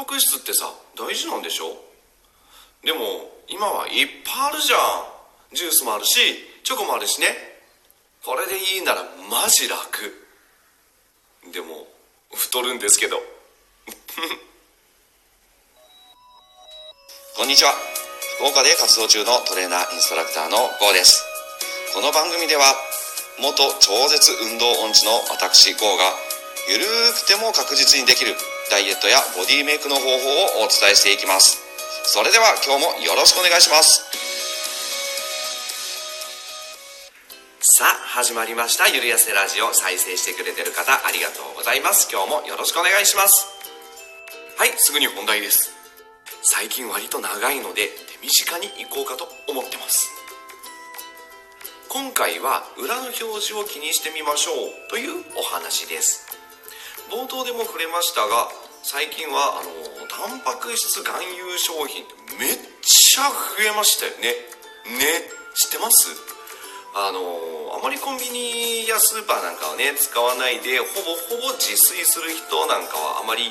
[0.00, 1.76] パク質ってさ大事なんでしょ？
[2.82, 3.04] でも
[3.52, 4.76] 今はいっぱいあるじゃ
[5.52, 5.54] ん。
[5.54, 6.16] ジュースもあるし
[6.64, 7.36] チョコもあるしね。
[8.24, 9.76] これでいいならマジ楽。
[11.52, 11.86] でも
[12.32, 13.20] 太るんですけど。
[17.36, 17.74] こんにちは。
[18.38, 21.22] 福岡で活動中のトレーナーインストラクターの GO です。
[21.92, 22.74] この番組では
[23.38, 26.16] 元超絶運動音痴の私 GO が
[26.70, 28.34] ゆるくても確実にできる
[28.70, 31.58] ダイエットやボディメイクの方法をお伝えしていきます。
[32.06, 34.06] それでは今日もよろしくお願いします。
[37.60, 38.86] さあ始まりました。
[38.86, 42.06] ゆるやせラジオ再生してくれてる方ありがとうございます。
[42.14, 43.50] 今日もよろしくお願いします。
[44.56, 45.74] はいすぐに本題です。
[46.42, 47.90] 最近割と長いので
[48.22, 50.06] 手短に行こうかと思ってます。
[51.90, 56.29] 今回は裏の表示を気にしてみましょうというお話です。
[57.10, 58.48] 冒頭でも触れましたが
[58.82, 62.06] 最近はあのタンパク質含有商品
[62.38, 64.32] めっちゃ増えましたよね。
[64.96, 66.08] ね知ってます？
[66.94, 67.20] あの
[67.74, 73.50] あまりコンビニやスーパーなんかはね使わないでほぼほぼ自炊する人なんかはあまり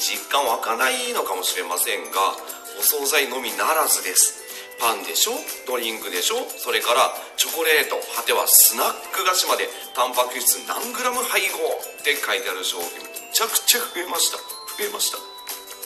[0.00, 2.36] 実感湧かないのかもしれませんが
[2.80, 4.45] お惣菜のみならずです。
[4.78, 5.32] パンでしょ？
[5.66, 6.40] ドリンクでしょ？
[6.60, 11.56] それからチョコレート果てはスナック菓子までタンパク質何グラム配合
[12.00, 14.38] って書いてある商品めちゃくちゃ増えました。
[14.76, 15.18] 増えました。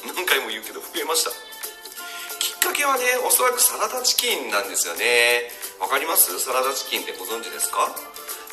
[0.07, 1.31] 何回も言うけど増えました。
[2.41, 5.51] きっかけはねおそらくサラダチキンなんですよね。
[5.81, 6.39] わかります？
[6.41, 7.89] サラダチキンってご存知ですか？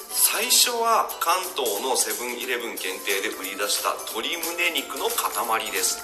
[0.09, 5.29] 最初は関東のセブンイレブン限定で売り出した鶏胸肉の塊
[5.71, 6.01] です。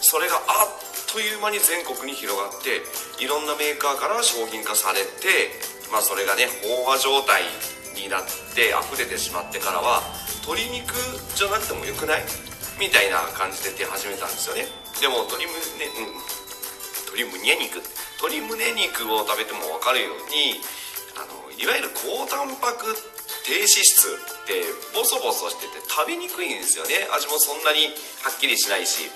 [0.00, 0.85] それがあっ
[1.16, 2.84] という間に全国に広がって
[3.24, 5.48] いろんなメーカーから商品化されて、
[5.88, 7.40] まあ、それがね飽和状態
[7.96, 10.04] になって溢れてしまってからは
[10.44, 10.92] 鶏肉
[11.32, 12.28] じゃなくてもよくない？
[12.76, 14.68] みたいな感じで出始めたんですよね。
[15.00, 15.56] でも鶏胸、
[16.04, 16.20] うん、
[17.08, 17.80] 鶏胸肉？
[18.20, 20.60] 鶏胸肉を食べても分かるように
[21.16, 22.92] あのいわゆる高タンパク
[23.48, 27.08] 低脂質ってボソボソしてて食べにくいんですよね。
[27.16, 27.88] 味もそんなに
[28.20, 29.08] はっきりしないし。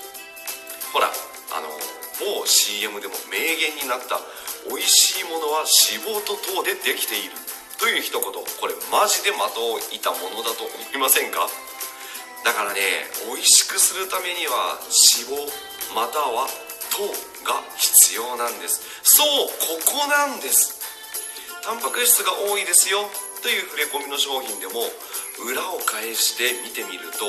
[0.89, 1.13] ほら
[1.53, 1.69] あの
[2.21, 4.21] 某 CM でも名言になった
[4.69, 7.33] 美味しいものは脂肪と糖でできている
[7.81, 8.21] という一言。
[8.21, 8.31] こ
[8.69, 11.49] れマジで的を射たものだと思いませんか？
[12.45, 14.77] だからね美味しくするためには
[15.17, 15.49] 脂肪
[15.93, 16.45] または
[16.93, 17.09] 糖
[17.41, 18.85] が必要なんです。
[19.01, 19.49] そう
[19.81, 20.77] ここなんです。
[21.63, 23.05] タンパク質が多いですよ
[23.41, 24.81] という触れ込みの商品でも
[25.45, 27.25] 裏を返して見てみると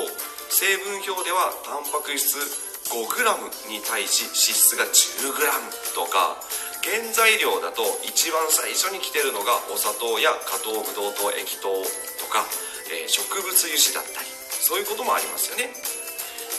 [0.48, 2.36] 成分表ではタンパク質
[2.92, 6.36] 5g に対し脂質が 10g とか
[6.84, 11.72] 原材料だと一番最初に来てるのがお砂糖や加糖ブドウ糖液糖
[12.20, 12.44] とか、
[12.92, 14.28] えー、植物油脂だったり
[14.60, 15.72] そういうこともありますよね。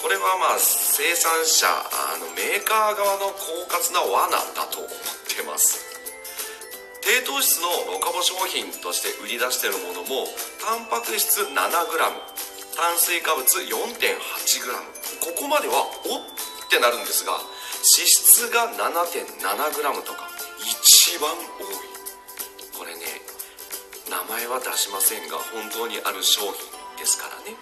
[0.01, 4.91] これはまあ生産者あのメーカー側の狡猾な罠だと思っ
[5.29, 5.79] てます。
[6.99, 10.27] 低糖質のロカボ商品として売り出してるものも
[10.59, 11.55] タンパク質 7g
[12.75, 20.27] 炭水化物 4.8g ここまではおってなるんですが脂質が 7.7g とか
[20.59, 21.79] 一番多い。
[22.75, 23.23] これね
[24.11, 26.51] 名前は出しませんが本当にある商品
[26.99, 27.55] ですからね。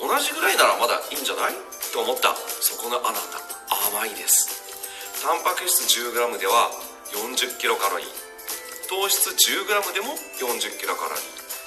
[0.00, 1.54] 同じぐらいならまだいいんじゃない
[1.92, 2.32] と思った
[2.64, 3.44] そこのあなた。
[3.92, 5.20] 甘いです。
[5.20, 6.72] タンパク質 10g では
[7.12, 7.76] 40kcal
[8.88, 10.96] 糖質 10g でも 40kcal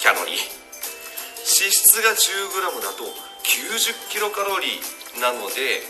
[0.02, 0.36] キャロリー。
[1.46, 3.04] 脂質が 10g だと
[3.44, 5.84] 90キロカロリーなので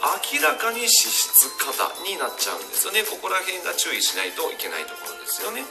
[0.00, 3.04] 明らかに脂質過多になっちゃうんですよね。
[3.04, 5.64] ここら辺が注意しないといけないところですよね。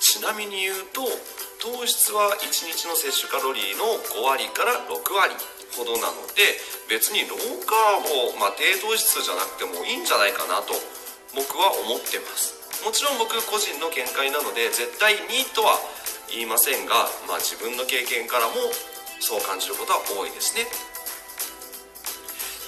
[0.00, 1.04] ちなみに言うと
[1.60, 5.36] 糖質は1日の摂取カロリーの5割から6割
[5.76, 6.56] ほどなので
[6.88, 10.72] 別にローカーボ、まあ、低糖質じゃなくてもいいんじゃないかなと
[11.36, 12.56] 僕は思ってます。
[12.84, 15.76] もちろん僕個人の見解なので絶対にとは
[16.32, 18.56] 言いませんが、まあ、自分の経験からも
[19.20, 20.66] そう感じることは多いですね。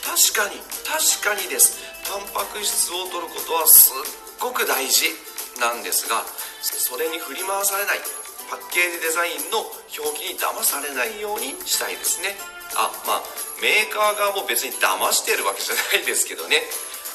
[0.04, 1.80] 確かに確かにです。
[2.04, 5.08] タンパク質を摂ることはすっごく大事
[5.60, 6.22] なんですが
[6.60, 7.98] それに振り回されない
[8.50, 9.64] パッケージデザインの
[9.96, 12.36] 表記に騙されないようにしたいですね。
[12.76, 13.22] あまあ
[13.64, 16.60] メーカー側も別に騙してるわけじゃないですけどね。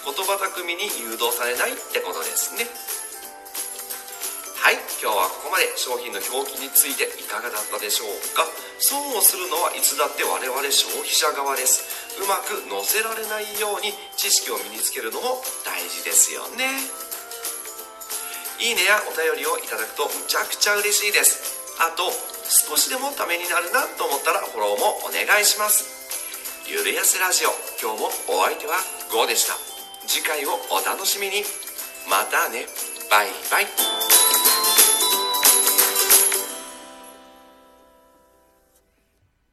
[0.08, 2.66] 言葉巧みに誘導されないってことですね。
[4.68, 8.44] はい今日はここまで商品の表記についていかがだったでしょうか？
[8.84, 10.44] 損をするのはいつだって我々
[10.76, 12.20] 消費者側です。
[12.20, 16.68] うまく載せられないように知識を身につけるのも大事ですよね。
[18.60, 21.80] いいねやお便りをいただくとむちゃくちゃ嬉しいです。
[21.80, 22.12] あと
[22.68, 26.68] 少しでもためになるなと思ったらフォローもお願いします。
[26.68, 28.84] ゆるやせラジオ今日もお相手は
[29.16, 29.56] GO でした。
[30.12, 31.48] 次回をお楽しみに。
[32.12, 32.68] またね。
[33.08, 34.07] バイバイ。